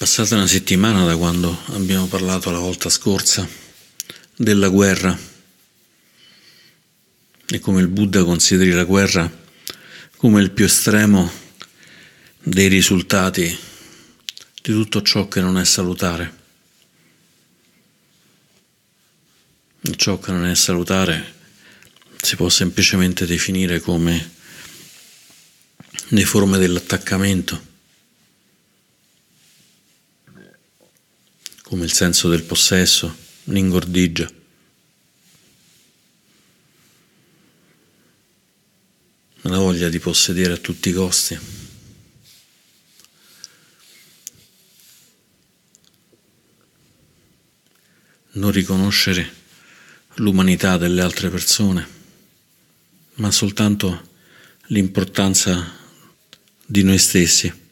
Passata 0.00 0.34
una 0.34 0.46
settimana 0.46 1.04
da 1.04 1.14
quando 1.14 1.54
abbiamo 1.72 2.06
parlato 2.06 2.50
la 2.50 2.58
volta 2.58 2.88
scorsa 2.88 3.46
della 4.34 4.70
guerra 4.70 5.14
e 7.46 7.58
come 7.58 7.82
il 7.82 7.88
Buddha 7.88 8.24
consideri 8.24 8.70
la 8.70 8.84
guerra 8.84 9.30
come 10.16 10.40
il 10.40 10.52
più 10.52 10.64
estremo 10.64 11.30
dei 12.42 12.68
risultati 12.68 13.42
di 13.42 14.72
tutto 14.72 15.02
ciò 15.02 15.28
che 15.28 15.42
non 15.42 15.58
è 15.58 15.66
salutare. 15.66 16.34
E 19.82 19.96
ciò 19.96 20.18
che 20.18 20.32
non 20.32 20.46
è 20.46 20.54
salutare 20.54 21.34
si 22.22 22.36
può 22.36 22.48
semplicemente 22.48 23.26
definire 23.26 23.80
come 23.80 24.32
le 26.08 26.24
forme 26.24 26.56
dell'attaccamento 26.56 27.68
come 31.70 31.84
il 31.84 31.92
senso 31.92 32.28
del 32.28 32.42
possesso, 32.42 33.16
l'ingordigia. 33.44 34.28
La 39.42 39.56
voglia 39.56 39.88
di 39.88 40.00
possedere 40.00 40.54
a 40.54 40.56
tutti 40.56 40.88
i 40.88 40.92
costi. 40.92 41.38
Non 48.32 48.50
riconoscere 48.50 49.32
l'umanità 50.14 50.76
delle 50.76 51.02
altre 51.02 51.30
persone, 51.30 51.86
ma 53.14 53.30
soltanto 53.30 54.10
l'importanza 54.66 55.72
di 56.66 56.82
noi 56.82 56.98
stessi. 56.98 57.69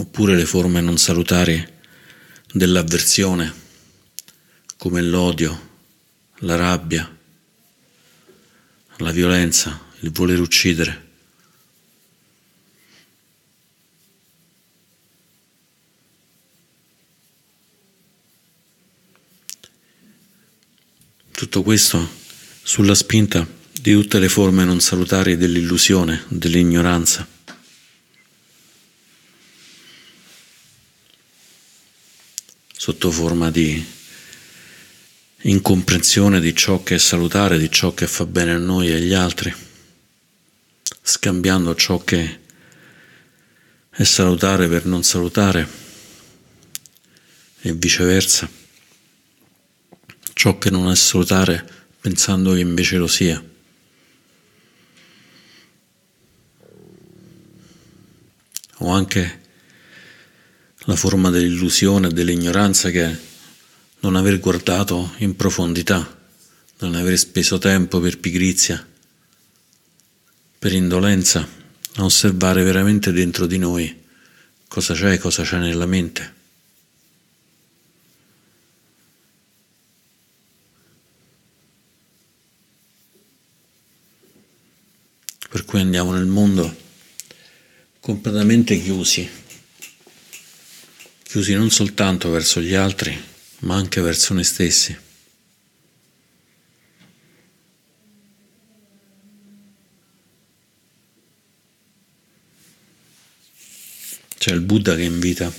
Oppure 0.00 0.34
le 0.34 0.46
forme 0.46 0.80
non 0.80 0.96
salutari 0.96 1.62
dell'avversione, 2.52 3.52
come 4.78 5.02
l'odio, 5.02 5.68
la 6.38 6.56
rabbia, 6.56 7.16
la 8.96 9.10
violenza, 9.12 9.78
il 10.00 10.10
voler 10.10 10.40
uccidere. 10.40 11.08
Tutto 21.32 21.62
questo 21.62 22.08
sulla 22.62 22.94
spinta 22.94 23.46
di 23.72 23.92
tutte 23.92 24.18
le 24.18 24.28
forme 24.30 24.64
non 24.64 24.80
salutari 24.80 25.36
dell'illusione, 25.36 26.24
dell'ignoranza. 26.28 27.38
Sotto 32.80 33.10
forma 33.10 33.50
di 33.50 33.86
incomprensione 35.42 36.40
di 36.40 36.56
ciò 36.56 36.82
che 36.82 36.94
è 36.94 36.98
salutare, 36.98 37.58
di 37.58 37.70
ciò 37.70 37.92
che 37.92 38.06
fa 38.06 38.24
bene 38.24 38.52
a 38.52 38.56
noi 38.56 38.88
e 38.88 38.94
agli 38.94 39.12
altri, 39.12 39.54
scambiando 41.02 41.74
ciò 41.74 41.98
che 42.02 42.40
è 43.90 44.02
salutare 44.02 44.66
per 44.66 44.86
non 44.86 45.02
salutare 45.02 45.68
e 47.60 47.74
viceversa, 47.74 48.48
ciò 50.32 50.56
che 50.56 50.70
non 50.70 50.90
è 50.90 50.96
salutare 50.96 51.62
pensando 52.00 52.54
che 52.54 52.60
invece 52.60 52.96
lo 52.96 53.08
sia. 53.08 53.44
O 58.78 58.88
anche 58.88 59.39
la 60.84 60.96
forma 60.96 61.30
dell'illusione 61.30 62.08
e 62.08 62.12
dell'ignoranza 62.12 62.90
che 62.90 63.04
è 63.04 63.18
non 64.00 64.16
aver 64.16 64.40
guardato 64.40 65.12
in 65.18 65.36
profondità, 65.36 66.18
non 66.78 66.94
aver 66.94 67.18
speso 67.18 67.58
tempo 67.58 68.00
per 68.00 68.18
pigrizia, 68.18 68.86
per 70.58 70.72
indolenza, 70.72 71.46
a 71.96 72.04
osservare 72.04 72.62
veramente 72.62 73.12
dentro 73.12 73.46
di 73.46 73.58
noi 73.58 74.02
cosa 74.68 74.94
c'è 74.94 75.12
e 75.12 75.18
cosa 75.18 75.42
c'è 75.42 75.58
nella 75.58 75.86
mente. 75.86 76.38
Per 85.50 85.64
cui 85.64 85.80
andiamo 85.80 86.12
nel 86.12 86.26
mondo 86.26 86.74
completamente 87.98 88.80
chiusi 88.80 89.28
chiusi 91.30 91.54
non 91.54 91.70
soltanto 91.70 92.28
verso 92.28 92.60
gli 92.60 92.74
altri, 92.74 93.16
ma 93.60 93.76
anche 93.76 94.00
verso 94.00 94.34
noi 94.34 94.42
stessi. 94.42 94.98
C'è 104.38 104.50
il 104.50 104.60
Buddha 104.62 104.96
che 104.96 105.02
invita 105.02 105.52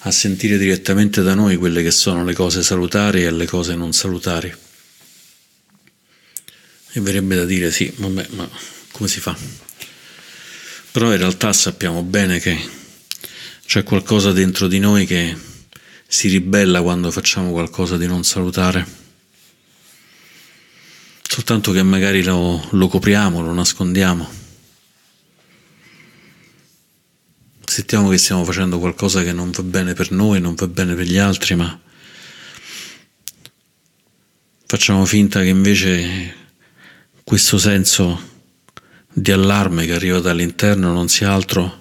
a 0.00 0.10
sentire 0.10 0.58
direttamente 0.58 1.22
da 1.22 1.32
noi 1.32 1.56
quelle 1.56 1.82
che 1.82 1.90
sono 1.90 2.22
le 2.22 2.34
cose 2.34 2.62
salutari 2.62 3.24
e 3.24 3.30
le 3.30 3.46
cose 3.46 3.74
non 3.74 3.94
salutari. 3.94 4.54
E 6.92 7.00
verrebbe 7.00 7.36
da 7.36 7.46
dire 7.46 7.70
sì, 7.70 7.90
vabbè, 7.96 8.26
ma 8.32 8.46
come 8.90 9.08
si 9.08 9.20
fa? 9.20 9.34
Però 10.92 11.10
in 11.10 11.16
realtà 11.16 11.54
sappiamo 11.54 12.02
bene 12.02 12.38
che 12.38 12.79
c'è 13.70 13.84
qualcosa 13.84 14.32
dentro 14.32 14.66
di 14.66 14.80
noi 14.80 15.06
che 15.06 15.32
si 16.08 16.26
ribella 16.26 16.82
quando 16.82 17.08
facciamo 17.12 17.52
qualcosa 17.52 17.96
di 17.96 18.04
non 18.04 18.24
salutare. 18.24 18.84
Soltanto 21.22 21.70
che 21.70 21.80
magari 21.84 22.24
lo, 22.24 22.66
lo 22.70 22.88
copriamo, 22.88 23.40
lo 23.40 23.52
nascondiamo. 23.52 24.28
Sentiamo 27.64 28.08
che 28.08 28.18
stiamo 28.18 28.44
facendo 28.44 28.80
qualcosa 28.80 29.22
che 29.22 29.32
non 29.32 29.52
va 29.52 29.62
bene 29.62 29.92
per 29.92 30.10
noi, 30.10 30.40
non 30.40 30.56
va 30.56 30.66
bene 30.66 30.96
per 30.96 31.06
gli 31.06 31.18
altri, 31.18 31.54
ma 31.54 31.80
facciamo 34.66 35.04
finta 35.04 35.42
che 35.42 35.48
invece 35.48 36.34
questo 37.22 37.56
senso 37.56 38.20
di 39.12 39.30
allarme 39.30 39.86
che 39.86 39.94
arriva 39.94 40.18
dall'interno 40.18 40.92
non 40.92 41.08
sia 41.08 41.32
altro 41.32 41.79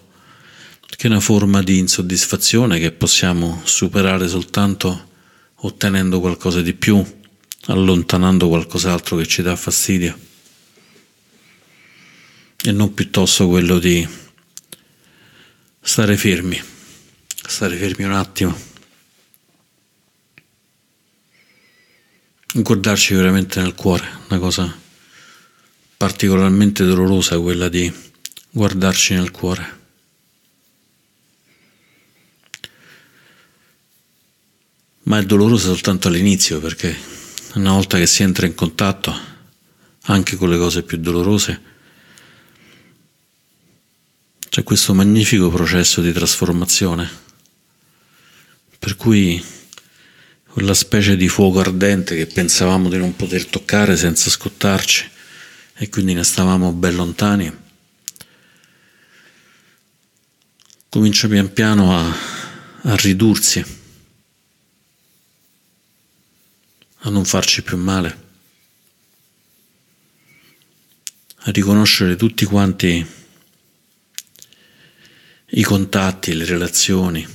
che 0.95 1.07
è 1.07 1.09
una 1.09 1.19
forma 1.19 1.61
di 1.61 1.77
insoddisfazione 1.77 2.79
che 2.79 2.91
possiamo 2.91 3.61
superare 3.63 4.27
soltanto 4.27 5.07
ottenendo 5.61 6.19
qualcosa 6.19 6.61
di 6.61 6.73
più, 6.73 7.03
allontanando 7.66 8.47
qualcos'altro 8.47 9.17
che 9.17 9.27
ci 9.27 9.41
dà 9.41 9.55
fastidio, 9.55 10.17
e 12.63 12.72
non 12.72 12.94
piuttosto 12.94 13.47
quello 13.47 13.79
di 13.79 14.07
stare 15.81 16.17
fermi, 16.17 16.61
stare 17.47 17.77
fermi 17.77 18.06
un 18.06 18.13
attimo, 18.13 18.57
guardarci 22.53 23.13
veramente 23.13 23.61
nel 23.61 23.75
cuore, 23.75 24.07
una 24.27 24.39
cosa 24.39 24.77
particolarmente 25.97 26.85
dolorosa 26.85 27.39
quella 27.39 27.67
di 27.69 27.91
guardarci 28.51 29.13
nel 29.13 29.31
cuore. 29.31 29.78
Ma 35.09 35.18
è 35.18 35.24
doloroso 35.24 35.74
soltanto 35.74 36.08
all'inizio 36.08 36.59
perché 36.59 36.96
una 37.56 37.72
volta 37.72 37.97
che 37.97 38.06
si 38.06 38.22
entra 38.22 38.46
in 38.46 38.53
contatto 38.53 39.28
anche 40.03 40.36
con 40.36 40.50
le 40.50 40.57
cose 40.57 40.83
più 40.83 40.98
dolorose, 40.98 41.62
c'è 44.50 44.63
questo 44.63 44.94
magnifico 44.94 45.50
processo 45.50 46.01
di 46.01 46.12
trasformazione, 46.12 47.10
per 48.78 48.95
cui 48.95 49.44
quella 50.48 50.74
specie 50.74 51.16
di 51.16 51.28
fuoco 51.28 51.60
ardente 51.60 52.16
che 52.16 52.28
pensavamo 52.28 52.88
di 52.89 52.98
non 52.98 53.16
poter 53.16 53.45
toccare 53.45 53.98
senza 53.98 54.30
scottarci 54.30 55.10
e 55.75 55.89
quindi 55.89 56.13
ne 56.13 56.24
stavamo 56.24 56.72
ben 56.72 56.95
lontani, 56.95 57.51
comincia 60.88 61.28
pian 61.28 61.51
piano 61.51 61.95
a, 61.95 62.16
a 62.81 62.95
ridursi 62.95 63.78
a 67.09 67.11
non 67.11 67.25
farci 67.25 67.61
più 67.61 67.77
male, 67.77 68.27
a 71.35 71.51
riconoscere 71.51 72.15
tutti 72.15 72.45
quanti 72.45 73.06
i 75.51 75.63
contatti, 75.63 76.33
le 76.35 76.45
relazioni, 76.45 77.27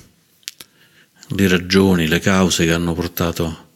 le 1.28 1.48
ragioni, 1.48 2.06
le 2.06 2.20
cause 2.20 2.64
che 2.64 2.72
hanno 2.72 2.94
portato 2.94 3.68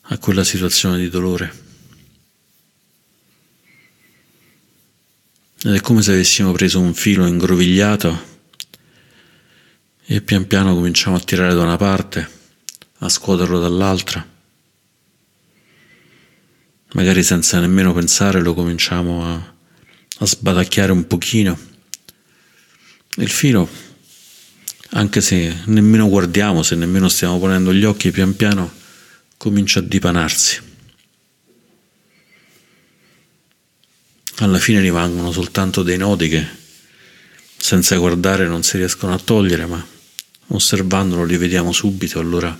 a 0.00 0.18
quella 0.18 0.44
situazione 0.44 0.98
di 0.98 1.08
dolore. 1.08 1.62
ed 5.66 5.72
è 5.72 5.80
come 5.80 6.02
se 6.02 6.12
avessimo 6.12 6.52
preso 6.52 6.78
un 6.78 6.92
filo 6.92 7.26
ingrovigliato 7.26 8.32
e 10.04 10.20
pian 10.20 10.46
piano 10.46 10.74
cominciamo 10.74 11.16
a 11.16 11.20
tirare 11.20 11.54
da 11.54 11.62
una 11.62 11.78
parte, 11.78 12.28
a 12.98 13.08
scuoterlo 13.08 13.58
dall'altra. 13.58 14.33
Magari 16.94 17.24
senza 17.24 17.58
nemmeno 17.58 17.92
pensare 17.92 18.40
lo 18.40 18.54
cominciamo 18.54 19.26
a, 19.26 19.54
a 20.18 20.26
sbatacchiare 20.26 20.92
un 20.92 21.08
pochino. 21.08 21.58
Il 23.16 23.28
filo, 23.28 23.68
anche 24.90 25.20
se 25.20 25.62
nemmeno 25.64 26.08
guardiamo, 26.08 26.62
se 26.62 26.76
nemmeno 26.76 27.08
stiamo 27.08 27.40
ponendo 27.40 27.74
gli 27.74 27.82
occhi, 27.82 28.12
pian 28.12 28.36
piano 28.36 28.72
comincia 29.36 29.80
a 29.80 29.82
dipanarsi. 29.82 30.60
Alla 34.36 34.58
fine 34.58 34.80
rimangono 34.80 35.32
soltanto 35.32 35.82
dei 35.82 35.96
nodi 35.96 36.28
che 36.28 36.46
senza 37.56 37.96
guardare 37.96 38.46
non 38.46 38.62
si 38.62 38.76
riescono 38.76 39.14
a 39.14 39.18
togliere, 39.18 39.66
ma 39.66 39.84
osservandolo 40.48 41.24
li 41.24 41.38
vediamo 41.38 41.72
subito, 41.72 42.20
allora 42.20 42.56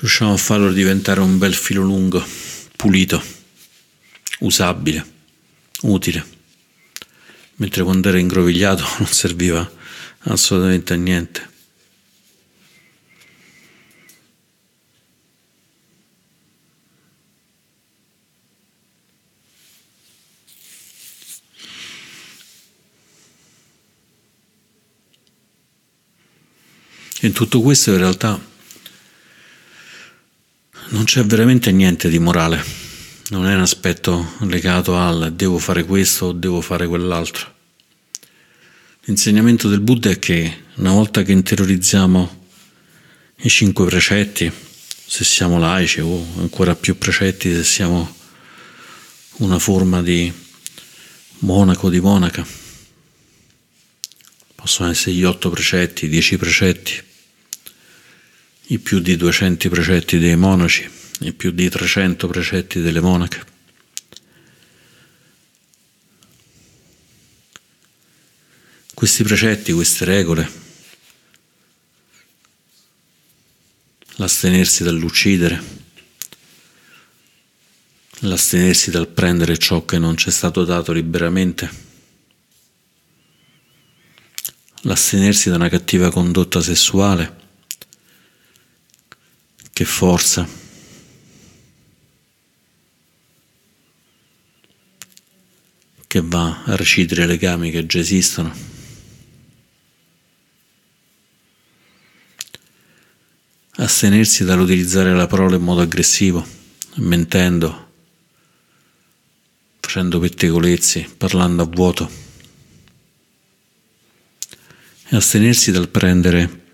riusciamo 0.00 0.34
a 0.34 0.36
farlo 0.36 0.72
diventare 0.72 1.20
un 1.20 1.38
bel 1.38 1.54
filo 1.54 1.82
lungo, 1.82 2.24
pulito, 2.76 3.22
usabile, 4.40 5.04
utile, 5.82 6.24
mentre 7.56 7.82
quando 7.82 8.08
era 8.08 8.18
ingrovigliato 8.18 8.84
non 8.98 9.08
serviva 9.08 9.70
assolutamente 10.20 10.92
a 10.92 10.96
niente. 10.96 11.54
In 27.20 27.32
tutto 27.32 27.60
questo 27.60 27.90
in 27.90 27.96
realtà 27.96 28.54
non 30.96 31.04
c'è 31.04 31.22
veramente 31.26 31.70
niente 31.72 32.08
di 32.08 32.18
morale, 32.18 32.64
non 33.28 33.46
è 33.46 33.54
un 33.54 33.60
aspetto 33.60 34.32
legato 34.40 34.96
al 34.96 35.34
devo 35.34 35.58
fare 35.58 35.84
questo 35.84 36.26
o 36.26 36.32
devo 36.32 36.62
fare 36.62 36.86
quell'altro. 36.86 37.52
L'insegnamento 39.04 39.68
del 39.68 39.80
Buddha 39.80 40.08
è 40.08 40.18
che 40.18 40.62
una 40.76 40.92
volta 40.92 41.22
che 41.22 41.32
interiorizziamo 41.32 42.46
i 43.42 43.48
cinque 43.50 43.84
precetti, 43.84 44.50
se 45.06 45.22
siamo 45.22 45.58
laici 45.58 46.00
o 46.00 46.26
ancora 46.38 46.74
più 46.74 46.96
precetti 46.96 47.52
se 47.52 47.62
siamo 47.62 48.16
una 49.36 49.58
forma 49.58 50.00
di 50.00 50.32
monaco 51.40 51.90
di 51.90 52.00
monaca, 52.00 52.44
possono 54.54 54.88
essere 54.88 55.14
gli 55.14 55.24
otto 55.24 55.50
precetti, 55.50 56.06
i 56.06 56.08
dieci 56.08 56.38
precetti, 56.38 57.02
i 58.68 58.78
più 58.78 58.98
di 58.98 59.16
200 59.16 59.68
precetti 59.68 60.18
dei 60.18 60.36
monaci, 60.36 60.90
i 61.20 61.32
più 61.32 61.52
di 61.52 61.68
300 61.68 62.26
precetti 62.26 62.80
delle 62.80 63.00
monache. 63.00 63.54
Questi 68.92 69.22
precetti, 69.22 69.72
queste 69.72 70.04
regole, 70.06 70.50
l'astenersi 74.16 74.82
dall'uccidere, 74.82 75.62
l'astenersi 78.20 78.90
dal 78.90 79.06
prendere 79.06 79.58
ciò 79.58 79.84
che 79.84 79.98
non 79.98 80.16
ci 80.16 80.28
è 80.28 80.32
stato 80.32 80.64
dato 80.64 80.92
liberamente, 80.92 81.70
l'astenersi 84.82 85.50
da 85.50 85.56
una 85.56 85.68
cattiva 85.68 86.10
condotta 86.10 86.62
sessuale, 86.62 87.44
che 89.76 89.84
forza. 89.84 90.48
che 96.06 96.22
va 96.22 96.62
a 96.64 96.76
recidere 96.76 97.24
i 97.24 97.26
legami 97.26 97.70
che 97.70 97.84
già 97.84 97.98
esistono. 97.98 98.56
Astenersi 103.72 104.44
dall'utilizzare 104.44 105.12
la 105.12 105.26
parola 105.26 105.56
in 105.56 105.62
modo 105.62 105.82
aggressivo, 105.82 106.46
mentendo, 106.94 107.90
facendo 109.80 110.18
pettegolezzi, 110.20 111.06
parlando 111.18 111.64
a 111.64 111.66
vuoto. 111.66 112.10
E 115.08 115.16
astenersi 115.16 115.70
dal 115.70 115.90
prendere 115.90 116.65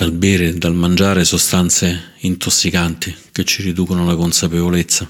dal 0.00 0.12
bere 0.12 0.46
e 0.46 0.54
dal 0.54 0.74
mangiare 0.74 1.26
sostanze 1.26 2.12
intossicanti 2.20 3.14
che 3.32 3.44
ci 3.44 3.60
riducono 3.60 4.06
la 4.06 4.16
consapevolezza. 4.16 5.06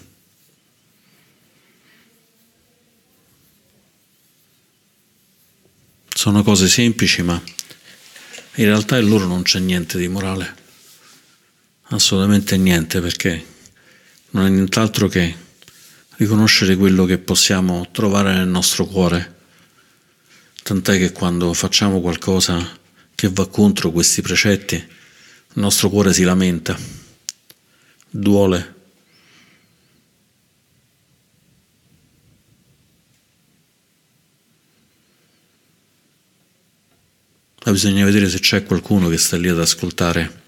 Sono 6.13 6.43
cose 6.43 6.69
semplici, 6.69 7.23
ma 7.23 7.41
in 8.55 8.65
realtà 8.65 8.99
in 8.99 9.09
loro 9.09 9.27
non 9.27 9.43
c'è 9.43 9.61
niente 9.61 9.97
di 9.97 10.09
morale, 10.09 10.57
assolutamente 11.91 12.57
niente, 12.57 13.01
perché 13.01 13.47
non 14.31 14.47
è 14.47 14.49
nient'altro 14.49 15.07
che 15.07 15.33
riconoscere 16.17 16.75
quello 16.75 17.05
che 17.05 17.19
possiamo 17.19 17.87
trovare 17.93 18.33
nel 18.35 18.49
nostro 18.49 18.87
cuore, 18.87 19.37
tant'è 20.65 20.99
che 20.99 21.13
quando 21.13 21.55
facciamo 21.55 22.01
qualcosa 22.01 22.79
che 23.21 23.29
va 23.29 23.47
contro 23.47 23.91
questi 23.91 24.23
precetti, 24.23 24.77
il 24.77 24.87
nostro 25.61 25.91
cuore 25.91 26.15
si 26.15 26.23
lamenta, 26.23 26.75
duole. 28.09 28.75
Ma 37.63 37.73
bisogna 37.73 38.07
vedere 38.07 38.27
se 38.31 38.41
c'è 38.41 38.65
qualcuno 38.65 39.11
che 39.11 39.19
sta 39.19 39.37
lì 39.37 39.49
ad 39.49 39.61
ascoltare 39.61 40.45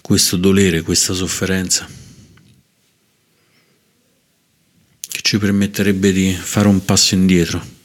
questo 0.00 0.38
dolere, 0.38 0.80
questa 0.80 1.12
sofferenza, 1.12 1.86
che 5.10 5.20
ci 5.20 5.36
permetterebbe 5.36 6.10
di 6.10 6.32
fare 6.32 6.68
un 6.68 6.82
passo 6.86 7.14
indietro 7.14 7.79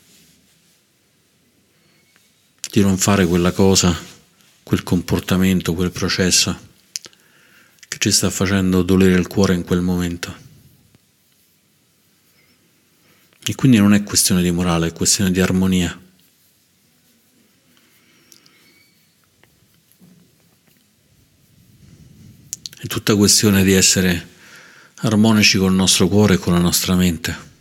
di 2.76 2.82
non 2.82 2.98
fare 2.98 3.26
quella 3.26 3.54
cosa, 3.54 3.98
quel 4.62 4.84
comportamento, 4.84 5.74
quel 5.74 5.92
processo 5.92 6.60
che 7.88 7.98
ci 7.98 8.12
sta 8.12 8.30
facendo 8.30 8.82
dolere 8.82 9.18
il 9.18 9.28
cuore 9.28 9.54
in 9.54 9.64
quel 9.64 9.80
momento. 9.80 10.36
E 13.46 13.56
quindi 13.56 13.78
non 13.78 13.94
è 13.94 14.04
questione 14.04 14.42
di 14.42 14.52
morale, 14.52 14.88
è 14.88 14.92
questione 14.92 15.32
di 15.32 15.40
armonia. 15.40 15.98
È 22.78 22.88
tutta 22.88 23.16
questione 23.16 23.64
di 23.64 23.72
essere 23.72 24.28
armonici 24.96 25.58
col 25.58 25.74
nostro 25.74 26.10
cuore 26.10 26.34
e 26.34 26.38
con 26.40 26.52
la 26.52 26.60
nostra 26.60 26.94
mente. 26.96 27.55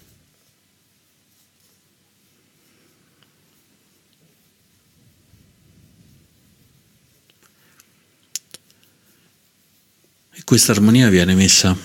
Questa 10.54 10.70
armonia 10.70 11.08
viene 11.08 11.34
messa 11.34 11.76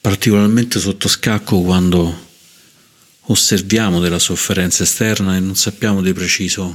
particolarmente 0.00 0.78
sotto 0.78 1.08
scacco 1.08 1.60
quando 1.60 2.28
osserviamo 3.22 3.98
della 3.98 4.20
sofferenza 4.20 4.84
esterna 4.84 5.34
e 5.34 5.40
non 5.40 5.56
sappiamo 5.56 6.02
di 6.02 6.12
preciso 6.12 6.72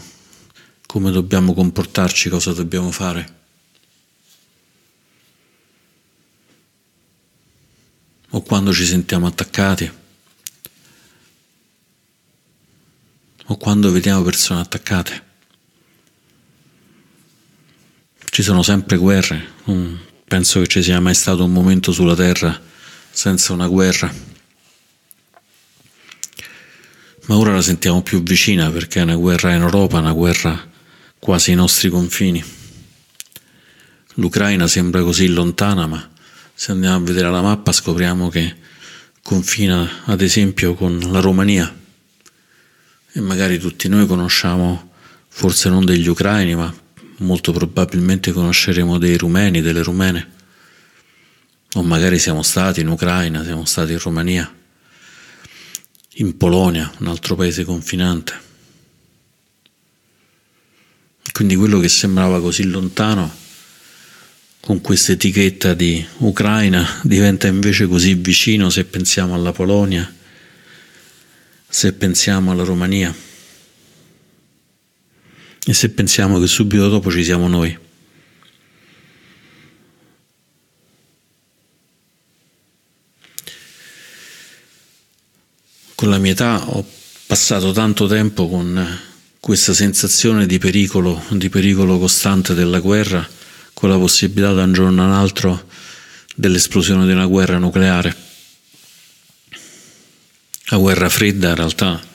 come 0.86 1.10
dobbiamo 1.10 1.53
comportarci, 1.53 2.27
cosa 2.27 2.51
dobbiamo 2.51 2.91
fare. 2.91 3.36
O 8.31 8.41
quando 8.41 8.74
ci 8.74 8.86
sentiamo 8.86 9.27
attaccati, 9.27 9.89
o 13.46 13.55
quando 13.55 13.89
vediamo 13.89 14.22
persone 14.22 14.60
attaccate. 14.60 15.24
Ci 18.29 18.43
sono 18.43 18.62
sempre 18.63 18.98
guerre. 18.98 20.10
Penso 20.32 20.62
che 20.62 20.68
ci 20.68 20.82
sia 20.82 21.02
mai 21.02 21.14
stato 21.14 21.44
un 21.44 21.52
momento 21.52 21.92
sulla 21.92 22.16
Terra 22.16 22.58
senza 23.12 23.52
una 23.52 23.68
guerra. 23.68 24.10
Ma 27.26 27.36
ora 27.36 27.52
la 27.52 27.62
sentiamo 27.62 28.02
più 28.02 28.24
vicina 28.24 28.72
perché 28.72 29.02
è 29.02 29.04
una 29.04 29.18
guerra 29.18 29.54
in 29.54 29.62
Europa, 29.62 30.00
una 30.00 30.14
guerra 30.14 30.58
quasi 31.20 31.50
ai 31.50 31.58
nostri 31.58 31.90
confini. 31.90 32.42
L'Ucraina 34.14 34.68
sembra 34.68 35.04
così 35.04 35.28
lontana, 35.28 35.86
ma 35.86 36.10
se 36.54 36.72
andiamo 36.72 36.96
a 36.96 37.00
vedere 37.02 37.30
la 37.30 37.42
mappa 37.42 37.74
scopriamo 37.74 38.30
che 38.30 38.56
confina 39.22 40.04
ad 40.06 40.22
esempio 40.22 40.76
con 40.76 40.98
la 41.12 41.20
Romania 41.20 41.78
e 43.12 43.20
magari 43.20 43.60
tutti 43.60 43.90
noi 43.90 44.08
conosciamo, 44.08 44.92
forse 45.28 45.68
non 45.68 45.84
degli 45.84 46.08
ucraini, 46.08 46.56
ma 46.56 46.74
molto 47.22 47.51
probabilmente 47.51 48.32
conosceremo 48.32 48.98
dei 48.98 49.18
rumeni, 49.18 49.62
delle 49.62 49.84
rumene, 49.84 50.30
o 51.74 51.84
magari 51.84 52.20
siamo 52.20 52.44
stati 52.44 52.82
in 52.82 52.88
Ucraina, 52.88 53.44
siamo 53.44 53.66
stati 53.66 53.94
in 53.94 54.00
Romania, 54.00 54.54
in 56.16 56.38
Polonia, 56.38 56.92
un 57.00 57.08
altro 57.08 57.36
paese 57.36 57.63
confinante. 57.63 58.50
Quindi 61.32 61.56
quello 61.56 61.80
che 61.80 61.88
sembrava 61.88 62.42
così 62.42 62.63
lontano 62.66 63.40
con 64.60 64.82
questa 64.82 65.13
etichetta 65.13 65.74
di 65.74 66.06
Ucraina 66.18 66.86
diventa 67.04 67.48
invece 67.48 67.88
così 67.88 68.16
vicino 68.16 68.70
se 68.70 68.84
pensiamo 68.84 69.34
alla 69.34 69.51
Polonia, 69.51 70.13
se 71.68 71.94
pensiamo 71.94 72.51
alla 72.51 72.63
Romania 72.63 73.16
e 75.65 75.74
se 75.74 75.89
pensiamo 75.89 76.39
che 76.39 76.48
subito 76.48 76.89
dopo 76.89 77.12
ci 77.12 77.24
siamo 77.24 77.48
noi. 77.48 77.77
Con 85.94 86.10
la 86.10 86.18
mia 86.18 86.32
età 86.32 86.68
ho 86.68 86.84
passato 87.27 87.72
tanto 87.74 88.08
tempo 88.08 88.50
con 88.50 89.00
questa 89.39 89.74
sensazione 89.74 90.48
di 90.48 90.58
pericolo, 90.58 91.24
di 91.30 91.50
pericolo 91.50 92.00
costante 92.00 92.53
della 92.53 92.80
guerra 92.80 93.27
con 93.74 93.89
la 93.89 93.98
possibilità 93.98 94.53
da 94.53 94.63
un 94.63 94.74
giorno 94.74 95.03
all'altro 95.03 95.68
dell'esplosione 96.36 97.06
di 97.06 97.12
una 97.12 97.25
guerra 97.25 97.58
nucleare. 97.58 98.15
La 100.65 100.77
guerra 100.77 101.10
fredda 101.10 101.50
in 101.50 101.56
realtà 101.56 102.11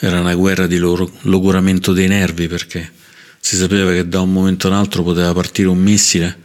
era 0.00 0.20
una 0.20 0.34
guerra 0.34 0.66
di 0.66 0.78
logoramento 0.78 1.92
dei 1.92 2.08
nervi 2.08 2.48
perché 2.48 2.90
si 3.38 3.56
sapeva 3.56 3.92
che 3.92 4.08
da 4.08 4.20
un 4.20 4.32
momento 4.32 4.66
all'altro 4.66 5.02
poteva 5.02 5.32
partire 5.32 5.68
un 5.68 5.78
missile 5.78 6.38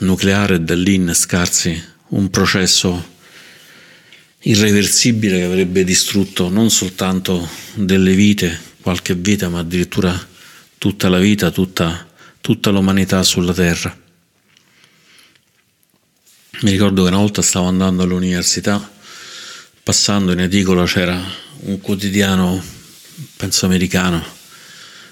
nucleare 0.00 0.54
e 0.54 0.60
da 0.60 0.74
lì 0.74 0.94
innescarsi 0.94 1.82
un 2.08 2.30
processo 2.30 3.16
irreversibile 4.40 5.38
che 5.38 5.44
avrebbe 5.44 5.84
distrutto 5.84 6.48
non 6.48 6.70
soltanto 6.70 7.48
delle 7.74 8.14
vite, 8.14 8.58
qualche 8.80 9.14
vita, 9.14 9.48
ma 9.48 9.58
addirittura 9.58 10.26
tutta 10.78 11.08
la 11.08 11.18
vita, 11.18 11.50
tutta 11.50 12.06
tutta 12.48 12.70
l'umanità 12.70 13.22
sulla 13.22 13.52
terra. 13.52 13.94
Mi 16.60 16.70
ricordo 16.70 17.02
che 17.02 17.08
una 17.08 17.18
volta 17.18 17.42
stavo 17.42 17.66
andando 17.66 18.04
all'università, 18.04 18.90
passando 19.82 20.32
in 20.32 20.40
edicola 20.40 20.86
c'era 20.86 21.22
un 21.60 21.80
quotidiano, 21.80 22.62
penso 23.36 23.66
americano, 23.66 24.24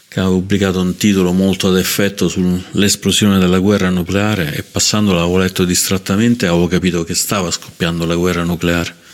che 0.09 0.21
aveva 0.21 0.37
pubblicato 0.37 0.81
un 0.81 0.97
titolo 0.97 1.33
molto 1.33 1.69
ad 1.69 1.76
effetto 1.76 2.29
sull'esplosione 2.29 3.38
della 3.38 3.59
guerra 3.59 3.91
nucleare 3.91 4.55
e 4.55 4.62
passando 4.62 5.12
l'avevo 5.12 5.38
letto 5.38 5.65
distrattamente 5.65 6.47
avevo 6.47 6.69
capito 6.69 7.05
che 7.05 7.15
stava 7.15 7.50
scoppiando 7.50 8.07
la 8.07 8.17
guerra 8.17 8.45
nucleare. 8.45 9.05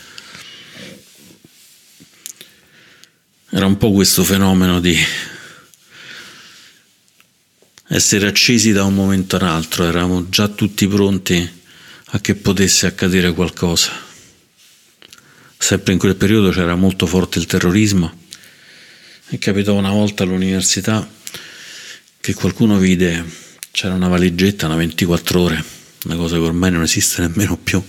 Era 3.49 3.65
un 3.65 3.77
po' 3.77 3.91
questo 3.91 4.23
fenomeno 4.23 4.79
di 4.79 4.97
essere 7.89 8.27
accesi 8.27 8.71
da 8.71 8.83
un 8.83 8.95
momento 8.95 9.35
all'altro, 9.35 9.83
eravamo 9.83 10.29
già 10.29 10.47
tutti 10.47 10.87
pronti 10.87 11.61
a 12.05 12.19
che 12.19 12.35
potesse 12.35 12.87
accadere 12.87 13.33
qualcosa. 13.33 14.12
Sempre 15.63 15.93
in 15.93 15.97
quel 15.97 16.17
periodo 16.17 16.49
c'era 16.49 16.75
molto 16.75 17.05
forte 17.05 17.39
il 17.39 17.45
terrorismo 17.45 18.11
e 19.29 19.37
capitò 19.37 19.73
una 19.75 19.91
volta 19.91 20.23
all'università 20.23 21.09
che 22.19 22.33
qualcuno 22.33 22.77
vide, 22.77 23.23
c'era 23.71 23.93
una 23.93 24.09
valigetta, 24.09 24.65
una 24.65 24.75
24 24.75 25.39
ore, 25.39 25.63
una 26.03 26.15
cosa 26.17 26.35
che 26.35 26.41
ormai 26.41 26.69
non 26.69 26.81
esiste 26.81 27.21
nemmeno 27.21 27.55
più. 27.55 27.81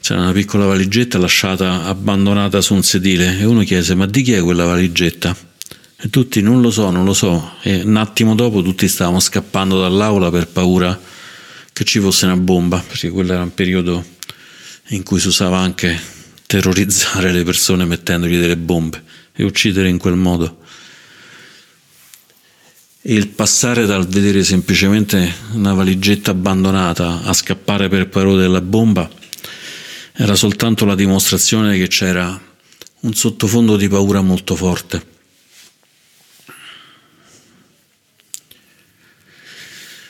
C'era 0.00 0.22
una 0.22 0.32
piccola 0.32 0.64
valigetta 0.64 1.18
lasciata 1.18 1.84
abbandonata 1.84 2.60
su 2.60 2.74
un 2.74 2.82
sedile 2.82 3.38
e 3.38 3.44
uno 3.44 3.62
chiese 3.62 3.94
ma 3.94 4.06
di 4.06 4.22
chi 4.22 4.32
è 4.32 4.42
quella 4.42 4.64
valigetta? 4.64 5.36
E 5.96 6.10
tutti 6.10 6.42
non 6.42 6.60
lo 6.60 6.72
so, 6.72 6.90
non 6.90 7.04
lo 7.04 7.14
so. 7.14 7.58
E 7.62 7.82
un 7.82 7.94
attimo 7.94 8.34
dopo 8.34 8.60
tutti 8.60 8.88
stavamo 8.88 9.20
scappando 9.20 9.80
dall'aula 9.80 10.32
per 10.32 10.48
paura 10.48 11.00
che 11.72 11.84
ci 11.84 12.00
fosse 12.00 12.24
una 12.24 12.36
bomba, 12.36 12.84
perché 12.84 13.08
quello 13.08 13.34
era 13.34 13.42
un 13.42 13.54
periodo 13.54 14.04
in 14.88 15.04
cui 15.04 15.20
si 15.20 15.28
usava 15.28 15.58
anche 15.58 16.20
terrorizzare 16.52 17.32
le 17.32 17.44
persone 17.44 17.86
mettendogli 17.86 18.38
delle 18.38 18.58
bombe 18.58 19.02
e 19.32 19.42
uccidere 19.42 19.88
in 19.88 19.96
quel 19.96 20.16
modo. 20.16 20.58
E 23.00 23.14
il 23.14 23.28
passare 23.28 23.86
dal 23.86 24.06
vedere 24.06 24.44
semplicemente 24.44 25.34
una 25.52 25.72
valigetta 25.72 26.30
abbandonata 26.30 27.22
a 27.22 27.32
scappare 27.32 27.88
per 27.88 28.10
paura 28.10 28.36
della 28.36 28.60
bomba 28.60 29.10
era 30.12 30.34
soltanto 30.34 30.84
la 30.84 30.94
dimostrazione 30.94 31.78
che 31.78 31.88
c'era 31.88 32.38
un 33.00 33.14
sottofondo 33.14 33.78
di 33.78 33.88
paura 33.88 34.20
molto 34.20 34.54
forte. 34.54 35.06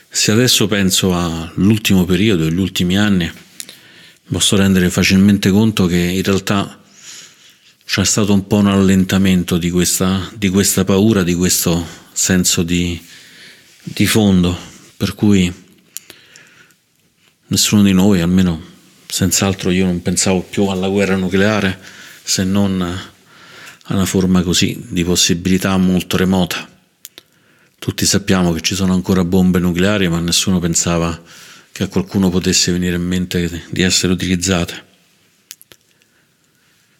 Se 0.09 0.31
adesso 0.33 0.67
penso 0.67 1.15
all'ultimo 1.17 2.03
periodo, 2.03 2.45
agli 2.45 2.59
ultimi 2.59 2.97
anni, 2.97 3.31
posso 4.29 4.55
rendere 4.55 4.89
facilmente 4.89 5.49
conto 5.49 5.85
che 5.85 5.97
in 5.97 6.23
realtà 6.23 6.81
c'è 7.85 8.05
stato 8.05 8.33
un 8.33 8.47
po' 8.47 8.57
un 8.57 8.67
allentamento 8.67 9.57
di 9.57 9.69
questa, 9.69 10.29
di 10.35 10.49
questa 10.49 10.83
paura, 10.83 11.23
di 11.23 11.33
questo 11.35 11.85
senso 12.11 12.63
di, 12.63 12.99
di 13.83 14.07
fondo, 14.07 14.57
per 14.97 15.13
cui 15.13 15.51
nessuno 17.47 17.83
di 17.83 17.93
noi, 17.93 18.21
almeno 18.21 18.71
senz'altro 19.05 19.69
io 19.69 19.85
non 19.85 20.01
pensavo 20.01 20.41
più 20.41 20.65
alla 20.65 20.87
guerra 20.87 21.15
nucleare 21.15 21.79
se 22.23 22.43
non 22.43 22.81
a 22.81 23.93
una 23.93 24.05
forma 24.05 24.41
così 24.41 24.81
di 24.87 25.03
possibilità 25.03 25.75
molto 25.77 26.17
remota. 26.17 26.67
Tutti 27.77 28.05
sappiamo 28.05 28.53
che 28.53 28.61
ci 28.61 28.75
sono 28.75 28.93
ancora 28.93 29.25
bombe 29.25 29.59
nucleari, 29.59 30.07
ma 30.07 30.19
nessuno 30.19 30.59
pensava 30.59 31.21
che 31.73 31.83
a 31.83 31.87
qualcuno 31.87 32.29
potesse 32.29 32.71
venire 32.71 32.95
in 32.95 33.01
mente 33.01 33.63
di 33.71 33.81
essere 33.81 34.13
utilizzate. 34.13 34.91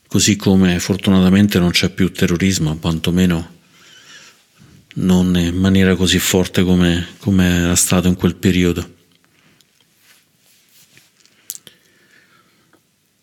Così 0.07 0.35
come 0.35 0.79
fortunatamente 0.79 1.59
non 1.59 1.69
c'è 1.69 1.89
più 1.89 2.11
terrorismo, 2.11 2.75
quantomeno 2.77 3.61
non 4.95 5.35
in 5.37 5.55
maniera 5.55 5.95
così 5.95 6.17
forte 6.17 6.63
come, 6.63 7.07
come 7.19 7.45
era 7.45 7.75
stato 7.75 8.07
in 8.07 8.15
quel 8.15 8.35
periodo. 8.35 8.95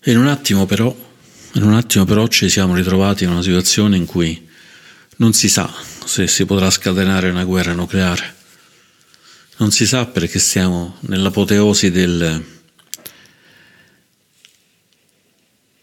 In 0.05 0.19
un 0.19 0.29
attimo 0.29 0.67
però, 0.67 0.97
in 1.55 1.63
un 1.65 1.75
attimo 1.75 2.05
però 2.05 2.29
ci 2.29 2.49
siamo 2.49 2.75
ritrovati 2.75 3.25
in 3.25 3.31
una 3.31 3.43
situazione 3.43 3.97
in 3.97 4.07
cui 4.07 4.49
non 5.17 5.33
si 5.33 5.49
sa 5.49 5.73
se 6.05 6.29
si 6.29 6.45
potrà 6.45 6.71
scatenare 6.71 7.29
una 7.29 7.45
guerra 7.45 7.73
nucleare. 7.73 8.39
Non 9.61 9.73
si 9.73 9.85
sa 9.87 10.07
perché 10.07 10.39
siamo 10.39 10.97
nell'apoteosi 11.01 11.91
del, 11.91 12.43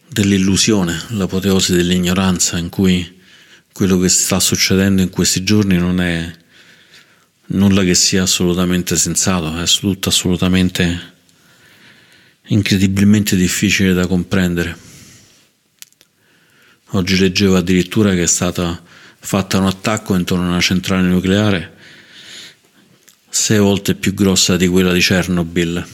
dell'illusione, 0.07 0.99
l'apoteosi 1.09 1.75
dell'ignoranza 1.75 2.57
in 2.57 2.69
cui 2.69 3.21
quello 3.71 3.99
che 3.99 4.09
sta 4.09 4.39
succedendo 4.39 5.03
in 5.03 5.11
questi 5.11 5.43
giorni 5.43 5.77
non 5.77 6.01
è 6.01 6.35
nulla 7.49 7.83
che 7.83 7.93
sia 7.93 8.23
assolutamente 8.23 8.95
sensato, 8.95 9.55
è 9.55 9.67
tutto 9.67 10.09
assolutamente 10.09 11.13
incredibilmente 12.47 13.35
difficile 13.35 13.93
da 13.93 14.07
comprendere. 14.07 14.75
Oggi 16.93 17.15
leggevo 17.19 17.57
addirittura 17.57 18.15
che 18.15 18.23
è 18.23 18.27
stata 18.27 18.81
fatta 19.19 19.59
un 19.59 19.67
attacco 19.67 20.15
intorno 20.15 20.45
a 20.45 20.49
una 20.49 20.61
centrale 20.61 21.07
nucleare 21.07 21.75
sei 23.37 23.59
volte 23.59 23.93
più 23.93 24.13
grossa 24.13 24.57
di 24.57 24.67
quella 24.67 24.91
di 24.91 24.99
Chernobyl. 24.99 25.87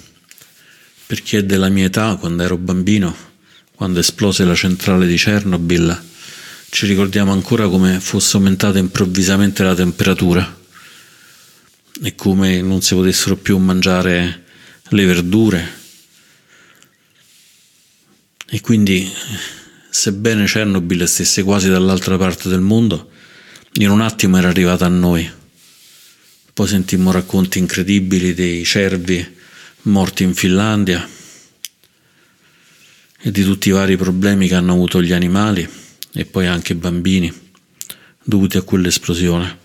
Per 1.05 1.21
chi 1.21 1.35
è 1.35 1.43
della 1.43 1.69
mia 1.69 1.85
età, 1.85 2.15
quando 2.15 2.41
ero 2.41 2.57
bambino, 2.57 3.15
quando 3.75 3.99
esplose 3.99 4.45
la 4.45 4.55
centrale 4.55 5.05
di 5.05 5.17
Chernobyl, 5.17 6.01
ci 6.69 6.87
ricordiamo 6.87 7.31
ancora 7.31 7.67
come 7.67 7.99
fosse 7.99 8.37
aumentata 8.37 8.79
improvvisamente 8.79 9.61
la 9.61 9.75
temperatura 9.75 10.61
e 12.01 12.15
come 12.15 12.61
non 12.61 12.81
si 12.81 12.95
potessero 12.95 13.35
più 13.35 13.57
mangiare 13.57 14.43
le 14.89 15.05
verdure. 15.05 15.81
E 18.47 18.61
quindi, 18.61 19.11
sebbene 19.89 20.45
Chernobyl 20.45 21.07
stesse 21.07 21.43
quasi 21.43 21.69
dall'altra 21.69 22.17
parte 22.17 22.47
del 22.49 22.61
mondo, 22.61 23.11
in 23.73 23.89
un 23.89 24.01
attimo 24.01 24.37
era 24.37 24.47
arrivata 24.47 24.85
a 24.85 24.89
noi. 24.89 25.41
Poi 26.53 26.67
sentimmo 26.67 27.11
racconti 27.11 27.57
incredibili 27.57 28.35
dei 28.35 28.63
cervi 28.63 29.25
morti 29.83 30.21
in 30.23 30.35
Finlandia 30.35 31.09
e 33.19 33.31
di 33.31 33.43
tutti 33.43 33.69
i 33.69 33.71
vari 33.71 33.97
problemi 33.97 34.47
che 34.47 34.55
hanno 34.55 34.73
avuto 34.73 35.01
gli 35.01 35.13
animali 35.13 35.67
e 36.13 36.25
poi 36.25 36.45
anche 36.45 36.73
i 36.73 36.75
bambini 36.75 37.33
dovuti 38.21 38.57
a 38.57 38.61
quell'esplosione. 38.61 39.57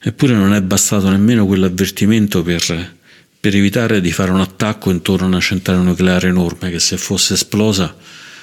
Eppure 0.00 0.32
non 0.32 0.54
è 0.54 0.62
bastato 0.62 1.10
nemmeno 1.10 1.44
quell'avvertimento 1.44 2.42
per, 2.42 2.94
per 3.38 3.54
evitare 3.54 4.00
di 4.00 4.12
fare 4.12 4.30
un 4.30 4.40
attacco 4.40 4.90
intorno 4.90 5.26
a 5.26 5.28
una 5.28 5.40
centrale 5.40 5.82
nucleare 5.82 6.28
enorme 6.28 6.70
che 6.70 6.78
se 6.78 6.96
fosse 6.96 7.34
esplosa 7.34 7.94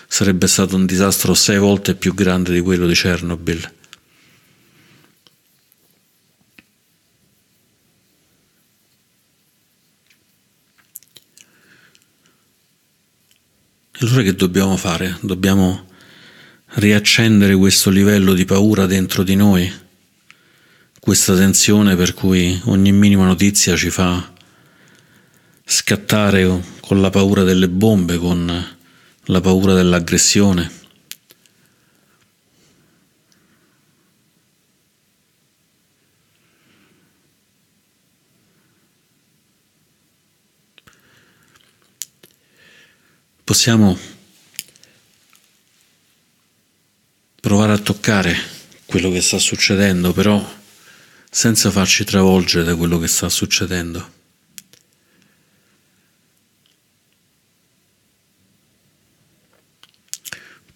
sarebbe 0.08 0.48
stato 0.48 0.76
un 0.76 0.86
disastro 0.86 1.34
sei 1.34 1.58
volte 1.58 1.96
più 1.96 2.14
grande 2.14 2.54
di 2.54 2.60
quello 2.60 2.86
di 2.86 2.94
Chernobyl. 2.94 3.74
Allora 14.06 14.22
che 14.22 14.36
dobbiamo 14.36 14.78
fare? 14.78 15.18
Dobbiamo 15.22 15.88
riaccendere 16.76 17.56
questo 17.56 17.90
livello 17.90 18.34
di 18.34 18.46
paura 18.46 18.86
dentro 18.86 19.24
di 19.24 19.36
noi, 19.36 19.72
questa 21.00 21.36
tensione 21.36 21.96
per 21.96 22.14
cui 22.14 22.62
ogni 22.66 22.92
minima 22.92 23.26
notizia 23.26 23.76
ci 23.76 23.90
fa 23.90 24.32
scattare 25.66 26.64
con 26.82 27.02
la 27.02 27.10
paura 27.10 27.42
delle 27.42 27.68
bombe, 27.68 28.18
con 28.18 28.76
la 29.24 29.42
paura 29.42 29.74
dell'aggressione. 29.74 30.70
Possiamo 43.56 43.98
provare 47.40 47.72
a 47.72 47.78
toccare 47.78 48.36
quello 48.86 49.10
che 49.10 49.22
sta 49.22 49.40
succedendo, 49.40 50.12
però 50.12 50.46
senza 51.32 51.72
farci 51.72 52.04
travolgere 52.04 52.66
da 52.66 52.76
quello 52.76 53.00
che 53.00 53.08
sta 53.08 53.30
succedendo. 53.30 54.12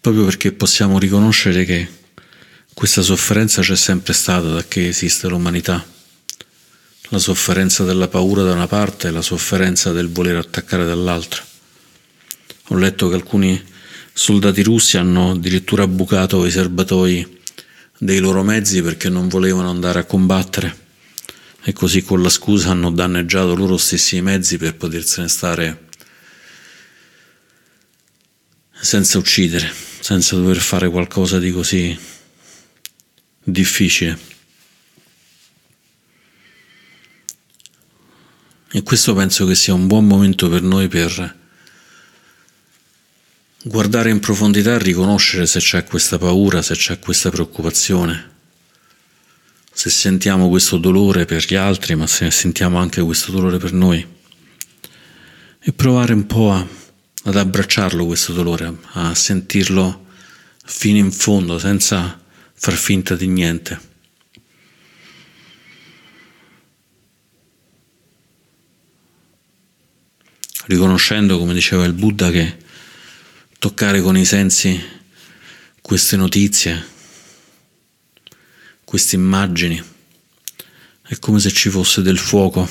Proprio 0.00 0.24
perché 0.24 0.52
possiamo 0.52 0.98
riconoscere 0.98 1.66
che 1.66 1.86
questa 2.72 3.02
sofferenza 3.02 3.60
c'è 3.60 3.76
sempre 3.76 4.14
stata 4.14 4.48
da 4.54 4.64
che 4.64 4.88
esiste 4.88 5.28
l'umanità. 5.28 5.86
La 7.10 7.18
sofferenza 7.18 7.84
della 7.84 8.08
paura 8.08 8.42
da 8.42 8.52
una 8.52 8.66
parte 8.66 9.08
e 9.08 9.10
la 9.10 9.20
sofferenza 9.20 9.92
del 9.92 10.08
voler 10.08 10.36
attaccare 10.36 10.86
dall'altra. 10.86 11.48
Ho 12.72 12.76
letto 12.76 13.08
che 13.08 13.16
alcuni 13.16 13.60
soldati 14.12 14.62
russi 14.62 14.96
hanno 14.96 15.32
addirittura 15.32 15.88
bucato 15.88 16.46
i 16.46 16.52
serbatoi 16.52 17.38
dei 17.98 18.20
loro 18.20 18.44
mezzi 18.44 18.80
perché 18.80 19.08
non 19.08 19.26
volevano 19.26 19.68
andare 19.68 19.98
a 19.98 20.04
combattere 20.04 20.76
e 21.62 21.72
così 21.72 22.02
con 22.02 22.22
la 22.22 22.28
scusa 22.28 22.70
hanno 22.70 22.92
danneggiato 22.92 23.56
loro 23.56 23.76
stessi 23.76 24.20
mezzi 24.20 24.56
per 24.56 24.76
potersene 24.76 25.26
stare 25.26 25.88
senza 28.70 29.18
uccidere, 29.18 29.68
senza 29.98 30.36
dover 30.36 30.58
fare 30.58 30.88
qualcosa 30.88 31.40
di 31.40 31.50
così 31.50 31.98
difficile. 33.42 34.16
E 38.70 38.82
questo 38.84 39.12
penso 39.12 39.44
che 39.44 39.56
sia 39.56 39.74
un 39.74 39.88
buon 39.88 40.06
momento 40.06 40.48
per 40.48 40.62
noi 40.62 40.86
per 40.86 41.38
guardare 43.62 44.08
in 44.10 44.20
profondità 44.20 44.74
e 44.74 44.78
riconoscere 44.78 45.46
se 45.46 45.58
c'è 45.58 45.84
questa 45.84 46.18
paura, 46.18 46.62
se 46.62 46.74
c'è 46.74 46.98
questa 46.98 47.30
preoccupazione, 47.30 48.28
se 49.70 49.90
sentiamo 49.90 50.48
questo 50.48 50.78
dolore 50.78 51.26
per 51.26 51.44
gli 51.46 51.54
altri, 51.54 51.94
ma 51.94 52.06
se 52.06 52.30
sentiamo 52.30 52.78
anche 52.78 53.02
questo 53.02 53.32
dolore 53.32 53.58
per 53.58 53.72
noi. 53.72 54.18
E 55.62 55.72
provare 55.72 56.14
un 56.14 56.26
po' 56.26 56.52
a, 56.52 56.66
ad 57.24 57.36
abbracciarlo 57.36 58.06
questo 58.06 58.32
dolore, 58.32 58.78
a 58.92 59.14
sentirlo 59.14 60.06
fino 60.64 60.98
in 60.98 61.12
fondo, 61.12 61.58
senza 61.58 62.18
far 62.54 62.74
finta 62.74 63.14
di 63.14 63.26
niente. 63.26 63.88
Riconoscendo, 70.64 71.38
come 71.38 71.52
diceva 71.52 71.84
il 71.84 71.92
Buddha, 71.92 72.30
che 72.30 72.68
toccare 73.60 74.00
con 74.00 74.16
i 74.16 74.24
sensi 74.24 74.82
queste 75.82 76.16
notizie, 76.16 76.82
queste 78.84 79.16
immagini. 79.16 79.80
È 81.02 81.18
come 81.18 81.40
se 81.40 81.52
ci 81.52 81.68
fosse 81.68 82.00
del 82.00 82.16
fuoco, 82.16 82.66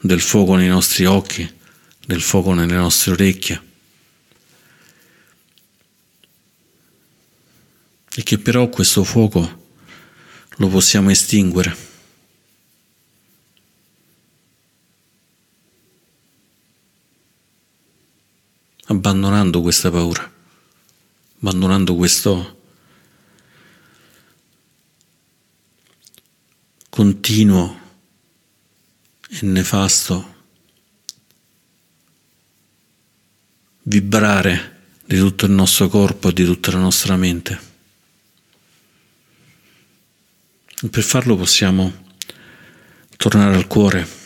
del 0.00 0.22
fuoco 0.22 0.54
nei 0.54 0.68
nostri 0.68 1.04
occhi, 1.04 1.46
del 2.06 2.22
fuoco 2.22 2.54
nelle 2.54 2.74
nostre 2.74 3.12
orecchie. 3.12 3.62
E 8.14 8.22
che 8.22 8.38
però 8.38 8.70
questo 8.70 9.04
fuoco 9.04 9.66
lo 10.56 10.68
possiamo 10.68 11.10
estinguere. 11.10 11.87
Abbandonando 18.90 19.60
questa 19.60 19.90
paura, 19.90 20.30
abbandonando 21.40 21.94
questo 21.94 22.56
continuo 26.88 27.80
e 29.28 29.38
nefasto 29.42 30.36
vibrare 33.82 34.76
di 35.04 35.18
tutto 35.18 35.44
il 35.44 35.52
nostro 35.52 35.88
corpo 35.88 36.28
e 36.28 36.32
di 36.32 36.44
tutta 36.44 36.72
la 36.72 36.78
nostra 36.78 37.16
mente. 37.16 37.66
E 40.80 40.88
per 40.88 41.02
farlo 41.02 41.36
possiamo 41.36 42.06
tornare 43.16 43.54
al 43.54 43.66
cuore 43.66 44.17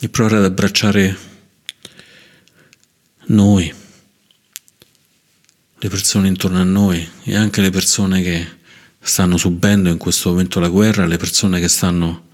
e 0.00 0.08
provare 0.08 0.36
ad 0.36 0.44
abbracciare 0.44 1.16
noi, 3.26 3.72
le 5.80 5.88
persone 5.88 6.28
intorno 6.28 6.60
a 6.60 6.64
noi 6.64 7.08
e 7.24 7.36
anche 7.36 7.60
le 7.60 7.70
persone 7.70 8.22
che 8.22 8.56
stanno 9.00 9.36
subendo 9.36 9.90
in 9.90 9.96
questo 9.96 10.30
momento 10.30 10.60
la 10.60 10.68
guerra, 10.68 11.06
le 11.06 11.16
persone 11.16 11.60
che 11.60 11.68
stanno 11.68 12.26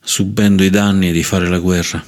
subendo 0.00 0.62
i 0.62 0.70
danni 0.70 1.12
di 1.12 1.22
fare 1.22 1.48
la 1.48 1.58
guerra. 1.58 2.04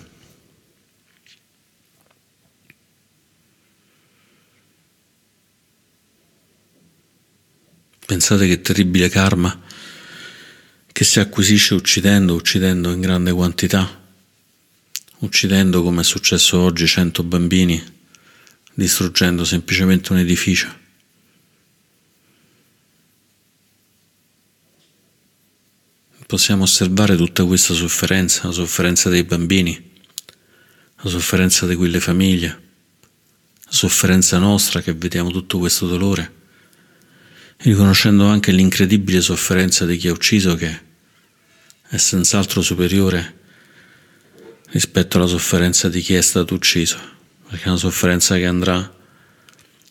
Pensate 8.06 8.46
che 8.46 8.60
terribile 8.60 9.08
karma 9.08 9.60
che 10.92 11.04
si 11.04 11.18
acquisisce 11.18 11.74
uccidendo, 11.74 12.34
uccidendo 12.34 12.92
in 12.92 13.00
grande 13.00 13.32
quantità 13.32 14.01
uccidendo 15.22 15.82
come 15.82 16.00
è 16.00 16.04
successo 16.04 16.58
oggi 16.58 16.86
cento 16.86 17.22
bambini, 17.22 17.80
distruggendo 18.74 19.44
semplicemente 19.44 20.12
un 20.12 20.18
edificio. 20.18 20.80
Possiamo 26.26 26.62
osservare 26.64 27.14
tutta 27.14 27.44
questa 27.44 27.74
sofferenza, 27.74 28.46
la 28.46 28.52
sofferenza 28.52 29.10
dei 29.10 29.22
bambini, 29.22 29.90
la 31.02 31.10
sofferenza 31.10 31.66
di 31.66 31.76
quelle 31.76 32.00
famiglie, 32.00 32.48
la 33.64 33.72
sofferenza 33.72 34.38
nostra 34.38 34.80
che 34.80 34.94
vediamo 34.94 35.30
tutto 35.30 35.58
questo 35.58 35.86
dolore, 35.86 36.40
riconoscendo 37.58 38.26
anche 38.26 38.50
l'incredibile 38.50 39.20
sofferenza 39.20 39.84
di 39.84 39.96
chi 39.98 40.08
ha 40.08 40.12
ucciso 40.12 40.56
che 40.56 40.80
è 41.86 41.96
senz'altro 41.96 42.62
superiore 42.62 43.40
rispetto 44.72 45.18
alla 45.18 45.26
sofferenza 45.26 45.88
di 45.88 46.00
chi 46.00 46.14
è 46.14 46.20
stato 46.22 46.54
ucciso, 46.54 46.98
perché 47.48 47.64
è 47.64 47.68
una 47.68 47.76
sofferenza 47.76 48.36
che 48.36 48.46
andrà 48.46 48.96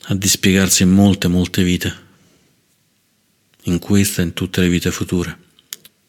a 0.05 0.15
dispiegarsi 0.15 0.83
in 0.83 0.91
molte, 0.91 1.27
molte 1.27 1.63
vite, 1.63 2.09
in 3.63 3.77
questa 3.77 4.21
e 4.21 4.25
in 4.25 4.33
tutte 4.33 4.61
le 4.61 4.69
vite 4.69 4.91
future, 4.91 5.37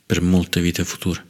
per 0.07 0.23
molte 0.23 0.63
vite 0.63 0.85
future. 0.85 1.27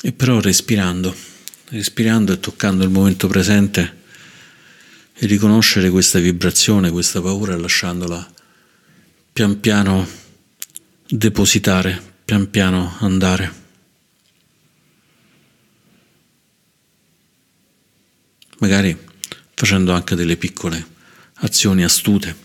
E 0.00 0.12
però 0.12 0.40
respirando, 0.40 1.14
respirando 1.66 2.32
e 2.32 2.40
toccando 2.40 2.82
il 2.84 2.90
momento 2.90 3.28
presente, 3.28 3.96
e 5.20 5.26
riconoscere 5.26 5.90
questa 5.90 6.18
vibrazione, 6.18 6.90
questa 6.90 7.20
paura 7.20 7.56
lasciandola 7.56 8.34
pian 9.32 9.58
piano 9.60 10.27
depositare, 11.10 12.02
pian 12.24 12.50
piano 12.50 12.96
andare. 12.98 13.66
Magari 18.58 18.96
facendo 19.54 19.92
anche 19.94 20.14
delle 20.14 20.36
piccole 20.36 20.86
azioni 21.34 21.82
astute, 21.82 22.36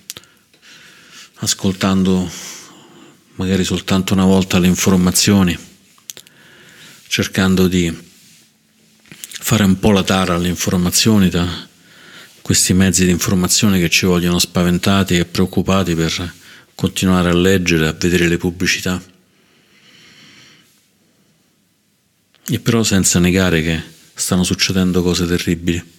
ascoltando 1.36 2.32
magari 3.36 3.65
soltanto 3.65 4.13
una 4.13 4.26
volta 4.26 4.60
le 4.60 4.67
informazioni, 4.67 5.58
cercando 7.08 7.67
di 7.67 8.12
fare 9.17 9.65
un 9.65 9.78
po' 9.78 9.91
la 9.91 10.04
tara 10.04 10.36
alle 10.36 10.47
informazioni 10.47 11.28
da 11.30 11.67
questi 12.41 12.73
mezzi 12.73 13.04
di 13.04 13.12
informazione 13.12 13.80
che 13.80 13.89
ci 13.89 14.06
vogliono 14.06 14.39
spaventati 14.39 15.17
e 15.17 15.26
preoccupati 15.26 15.95
per 15.95 16.41
continuare 16.76 17.30
a 17.30 17.34
leggere, 17.34 17.88
a 17.88 17.94
vedere 17.94 18.28
le 18.28 18.38
pubblicità. 18.38 19.02
E 22.46 22.60
però 22.60 22.84
senza 22.84 23.20
negare 23.20 23.62
che 23.62 23.82
stanno 24.14 24.44
succedendo 24.44 25.02
cose 25.02 25.26
terribili. 25.26 25.92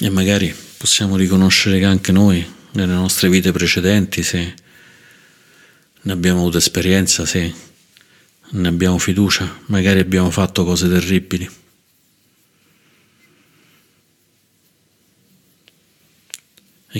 E 0.00 0.10
magari 0.10 0.54
possiamo 0.76 1.16
riconoscere 1.16 1.78
che 1.80 1.84
anche 1.84 2.12
noi, 2.12 2.46
nelle 2.72 2.92
nostre 2.92 3.28
vite 3.28 3.50
precedenti, 3.50 4.22
se 4.22 4.54
ne 6.00 6.12
abbiamo 6.12 6.40
avuto 6.40 6.58
esperienza, 6.58 7.26
se 7.26 7.52
ne 8.50 8.68
abbiamo 8.68 8.98
fiducia, 8.98 9.62
magari 9.66 9.98
abbiamo 9.98 10.30
fatto 10.30 10.64
cose 10.64 10.88
terribili. 10.88 11.57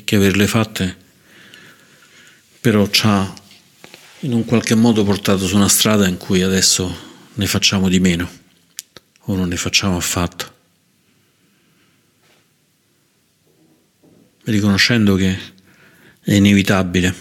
Che 0.05 0.17
averle 0.17 0.47
fatte 0.47 1.07
però 2.61 2.89
ci 2.89 3.03
ha 3.07 3.35
in 4.21 4.33
un 4.33 4.45
qualche 4.45 4.75
modo 4.75 5.05
portato 5.05 5.47
su 5.47 5.55
una 5.55 5.69
strada 5.69 6.09
in 6.09 6.17
cui 6.17 6.43
adesso 6.43 6.95
ne 7.35 7.47
facciamo 7.47 7.89
di 7.89 8.01
meno 8.01 8.29
o 9.21 9.37
non 9.37 9.49
ne 9.49 9.57
facciamo 9.57 9.97
affatto. 9.97 10.57
Riconoscendo 14.45 15.15
che 15.15 15.39
è 16.21 16.33
inevitabile, 16.35 17.15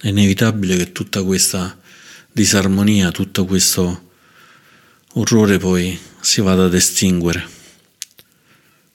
è 0.00 0.08
inevitabile 0.08 0.76
che 0.76 0.92
tutta 0.92 1.22
questa 1.22 1.78
disarmonia, 2.30 3.10
tutto 3.10 3.44
questo 3.46 4.10
orrore 5.14 5.58
poi 5.58 5.98
si 6.20 6.40
vada 6.40 6.64
ad 6.64 6.74
estinguere 6.74 7.46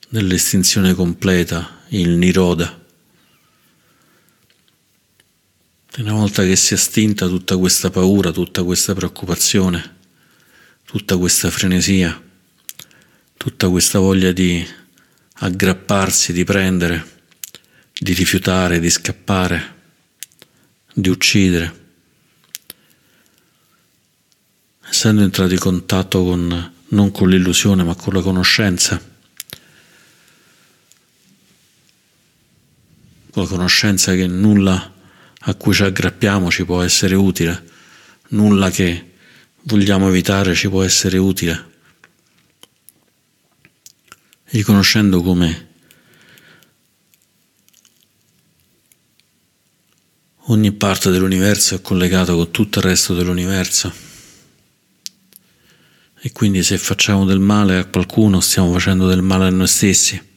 nell'estinzione 0.09 0.93
completa, 0.93 1.81
il 1.89 2.09
Niroda. 2.11 2.71
E 2.71 2.77
una 5.97 6.13
volta 6.13 6.43
che 6.43 6.56
si 6.56 6.73
è 6.73 6.78
estinta 6.78 7.28
tutta 7.28 7.58
questa 7.58 7.89
paura, 7.89 8.32
tutta 8.32 8.63
questa 8.63 8.93
preoccupazione, 8.93 9.97
tutta 10.86 11.17
questa 11.17 11.49
frenesia, 11.49 12.21
tutta 13.36 13.69
questa 13.69 13.99
voglia 13.99 14.32
di 14.32 14.65
aggrapparsi, 15.34 16.32
di 16.32 16.43
prendere, 16.43 17.21
di 17.91 18.13
rifiutare, 18.13 18.80
di 18.80 18.89
scappare, 18.89 19.75
di 20.93 21.10
uccidere, 21.10 21.88
essendo 24.88 25.21
entrati 25.21 25.54
in 25.54 25.60
contatto 25.60 26.23
con, 26.23 26.73
non 26.89 27.12
con 27.12 27.30
l'illusione 27.30 27.84
ma 27.84 27.95
con 27.95 28.13
la 28.13 28.21
conoscenza, 28.21 29.02
con 33.32 33.43
la 33.43 33.49
conoscenza 33.49 34.13
che 34.13 34.28
nulla 34.28 34.97
a 35.41 35.56
cui 35.56 35.73
ci 35.73 35.84
aggrappiamo 35.84 36.52
ci 36.52 36.65
può 36.65 36.82
essere 36.82 37.15
utile, 37.15 37.63
nulla 38.30 38.69
che 38.69 39.12
vogliamo 39.63 40.10
evitare 40.10 40.56
ci 40.56 40.69
può 40.69 40.84
essere 40.84 41.17
utile, 41.17 41.67
riconoscendo 44.45 45.21
come 45.21 45.67
ogni 50.49 50.71
parte 50.71 51.12
dell'universo 51.12 51.75
è 51.75 51.82
collegata 51.82 52.34
con 52.34 52.52
tutto 52.52 52.80
il 52.80 52.86
resto 52.86 53.13
dell'universo. 53.13 54.08
E 56.21 56.32
quindi 56.34 56.63
se 56.63 56.78
facciamo 56.78 57.23
del 57.23 57.39
male 57.39 57.78
a 57.78 57.86
qualcuno 57.86 58.41
stiamo 58.41 58.73
facendo 58.73 59.08
del 59.08 59.21
male 59.21 59.45
a 59.45 59.49
noi 59.52 59.67
stessi. 59.67 60.28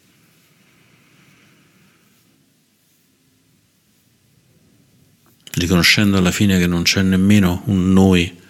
Riconoscendo 5.54 6.16
alla 6.16 6.30
fine 6.30 6.58
che 6.58 6.66
non 6.66 6.82
c'è 6.82 7.02
nemmeno 7.02 7.62
un 7.66 7.92
noi 7.92 8.40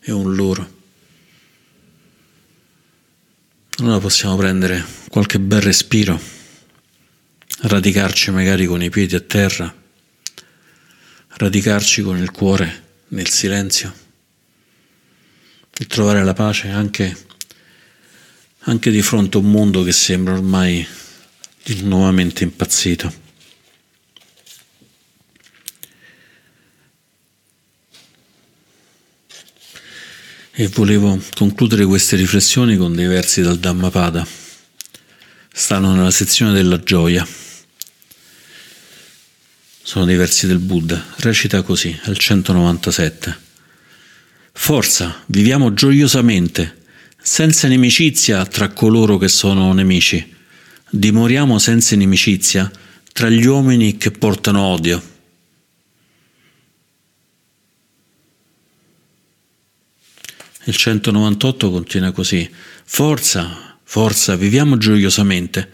e 0.00 0.12
un 0.12 0.34
loro. 0.34 0.74
Allora 3.78 3.98
possiamo 3.98 4.36
prendere 4.36 4.84
qualche 5.10 5.38
bel 5.38 5.60
respiro, 5.60 6.18
radicarci 7.62 8.30
magari 8.30 8.64
con 8.64 8.82
i 8.82 8.88
piedi 8.88 9.14
a 9.16 9.20
terra, 9.20 9.74
radicarci 11.28 12.00
con 12.02 12.16
il 12.16 12.30
cuore 12.30 12.84
nel 13.08 13.28
silenzio 13.28 13.92
e 15.78 15.86
trovare 15.86 16.24
la 16.24 16.32
pace 16.32 16.68
anche, 16.70 17.16
anche 18.60 18.90
di 18.90 19.02
fronte 19.02 19.36
a 19.36 19.40
un 19.40 19.50
mondo 19.50 19.82
che 19.82 19.92
sembra 19.92 20.32
ormai 20.32 20.86
nuovamente 21.82 22.44
impazzito. 22.44 23.25
E 30.58 30.68
volevo 30.68 31.20
concludere 31.34 31.84
queste 31.84 32.16
riflessioni 32.16 32.78
con 32.78 32.94
dei 32.94 33.06
versi 33.06 33.42
dal 33.42 33.58
Dhammapada. 33.58 34.26
Stanno 35.52 35.92
nella 35.92 36.10
sezione 36.10 36.54
della 36.54 36.80
gioia. 36.80 37.28
Sono 39.82 40.06
dei 40.06 40.16
versi 40.16 40.46
del 40.46 40.58
Buddha. 40.58 41.08
Recita 41.16 41.60
così, 41.60 41.94
al 42.04 42.16
197. 42.16 43.38
Forza, 44.52 45.24
viviamo 45.26 45.74
gioiosamente, 45.74 46.84
senza 47.20 47.66
inimicizia 47.66 48.46
tra 48.46 48.70
coloro 48.70 49.18
che 49.18 49.28
sono 49.28 49.70
nemici. 49.74 50.34
Dimoriamo 50.88 51.58
senza 51.58 51.92
inimicizia 51.92 52.72
tra 53.12 53.28
gli 53.28 53.44
uomini 53.44 53.98
che 53.98 54.10
portano 54.10 54.62
odio. 54.62 55.15
Il 60.66 60.76
198 60.76 61.70
continua 61.70 62.12
così. 62.12 62.48
Forza, 62.84 63.78
forza, 63.82 64.36
viviamo 64.36 64.76
gioiosamente, 64.76 65.70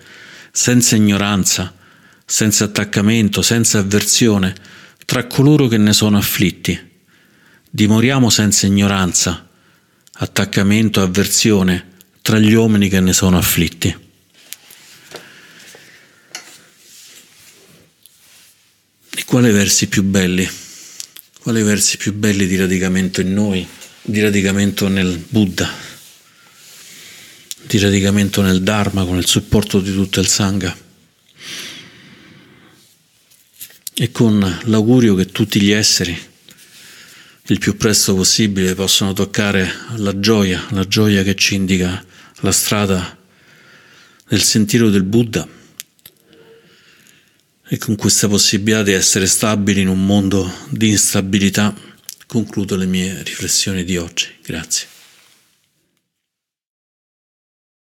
senza 0.50 0.96
ignoranza, 0.96 1.74
senza 2.24 2.64
attaccamento, 2.64 3.42
senza 3.42 3.78
avversione, 3.78 4.55
tra 5.05 5.26
coloro 5.26 5.66
che 5.68 5.76
ne 5.76 5.92
sono 5.92 6.16
afflitti 6.16 6.90
Dimoriamo 7.74 8.28
senza 8.28 8.66
ignoranza, 8.66 9.48
attaccamento, 10.12 11.00
avversione 11.00 12.00
tra 12.20 12.38
gli 12.38 12.52
uomini 12.52 12.90
che 12.90 13.00
ne 13.00 13.14
sono 13.14 13.38
afflitti. 13.38 13.96
E 19.16 19.24
quali 19.24 19.50
versi 19.52 19.88
più 19.88 20.02
belli? 20.02 20.46
Quali 21.40 21.62
versi 21.62 21.96
più 21.96 22.12
belli 22.12 22.46
di 22.46 22.57
radicamento 22.57 23.22
in 23.22 23.33
noi, 23.33 23.66
di 24.03 24.21
radicamento 24.21 24.88
nel 24.88 25.25
Buddha, 25.29 25.71
di 27.62 27.79
radicamento 27.79 28.43
nel 28.43 28.62
Dharma 28.62 29.05
con 29.05 29.17
il 29.17 29.27
supporto 29.27 29.81
di 29.81 29.93
tutto 29.93 30.21
il 30.21 30.27
Sangha? 30.27 30.77
E 33.95 34.11
con 34.11 34.61
l'augurio 34.65 35.15
che 35.15 35.27
tutti 35.27 35.61
gli 35.61 35.71
esseri 35.71 36.31
il 37.47 37.59
più 37.59 37.77
presto 37.77 38.15
possibile 38.15 38.75
possano 38.75 39.12
toccare 39.12 39.71
la 39.97 40.19
gioia, 40.19 40.67
la 40.71 40.87
gioia 40.87 41.23
che 41.23 41.35
ci 41.35 41.55
indica 41.55 42.05
la 42.41 42.53
strada 42.53 43.19
del 44.29 44.43
sentiero 44.43 44.91
del 44.91 45.03
Buddha 45.03 45.47
e 47.69 47.79
con 47.79 47.97
questa 47.97 48.29
possibilità 48.29 48.83
di 48.83 48.93
essere 48.93 49.27
stabili 49.27 49.81
in 49.81 49.88
un 49.88 50.05
mondo 50.05 50.51
di 50.71 50.88
instabilità 50.91 51.75
concludo 52.33 52.77
le 52.77 52.87
mie 52.87 53.23
riflessioni 53.23 53.85
di 53.85 53.99
oggi. 53.99 54.27
Grazie. 54.42 54.91